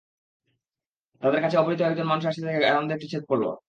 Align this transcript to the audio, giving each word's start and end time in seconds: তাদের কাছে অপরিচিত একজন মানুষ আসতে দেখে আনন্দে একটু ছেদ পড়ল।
তাদের 1.23 1.39
কাছে 1.41 1.57
অপরিচিত 1.57 1.83
একজন 1.83 2.07
মানুষ 2.07 2.23
আসতে 2.25 2.41
দেখে 2.45 2.71
আনন্দে 2.71 2.93
একটু 2.95 3.07
ছেদ 3.11 3.23
পড়ল। 3.29 3.45